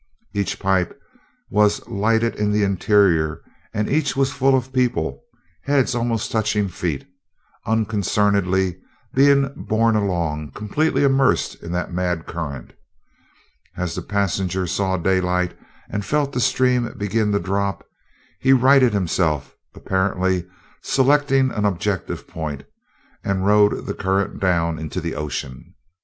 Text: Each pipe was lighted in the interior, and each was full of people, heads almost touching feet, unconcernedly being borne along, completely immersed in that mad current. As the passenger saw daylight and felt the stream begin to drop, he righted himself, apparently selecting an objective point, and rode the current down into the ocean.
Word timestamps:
Each 0.33 0.57
pipe 0.59 0.99
was 1.51 1.87
lighted 1.87 2.33
in 2.35 2.51
the 2.51 2.63
interior, 2.63 3.43
and 3.71 3.87
each 3.87 4.17
was 4.17 4.31
full 4.31 4.57
of 4.57 4.73
people, 4.73 5.21
heads 5.61 5.93
almost 5.93 6.31
touching 6.31 6.69
feet, 6.69 7.07
unconcernedly 7.67 8.79
being 9.13 9.53
borne 9.55 9.95
along, 9.95 10.53
completely 10.53 11.03
immersed 11.03 11.53
in 11.61 11.71
that 11.73 11.93
mad 11.93 12.25
current. 12.25 12.73
As 13.77 13.93
the 13.93 14.01
passenger 14.01 14.65
saw 14.65 14.97
daylight 14.97 15.55
and 15.87 16.03
felt 16.03 16.31
the 16.31 16.39
stream 16.41 16.91
begin 16.97 17.31
to 17.33 17.39
drop, 17.39 17.85
he 18.39 18.53
righted 18.53 18.93
himself, 18.93 19.55
apparently 19.75 20.47
selecting 20.81 21.51
an 21.51 21.63
objective 21.63 22.27
point, 22.27 22.63
and 23.23 23.45
rode 23.45 23.85
the 23.85 23.93
current 23.93 24.39
down 24.39 24.79
into 24.79 24.99
the 24.99 25.13
ocean. 25.13 25.75